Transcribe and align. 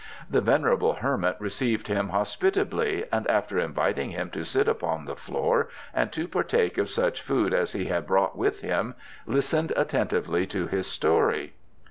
The 0.27 0.41
venerable 0.41 0.93
hermit 0.93 1.35
received 1.37 1.85
him 1.87 2.09
hospitably, 2.09 3.05
and 3.11 3.27
after 3.29 3.59
inviting 3.59 4.09
him 4.09 4.31
to 4.31 4.43
sit 4.43 4.67
upon 4.67 5.05
the 5.05 5.15
floor 5.15 5.69
and 5.93 6.11
to 6.11 6.27
partake 6.27 6.79
of 6.79 6.89
such 6.89 7.21
food 7.21 7.53
as 7.53 7.73
he 7.73 7.85
had 7.85 8.07
brought 8.07 8.35
with 8.35 8.61
him, 8.61 8.95
listened 9.27 9.71
attentively 9.75 10.47
to 10.47 10.65
his 10.65 10.87
story. 10.87 11.53